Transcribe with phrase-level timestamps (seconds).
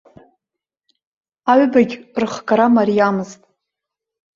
[1.51, 3.41] Аҩбагь рыхгара мариамызт!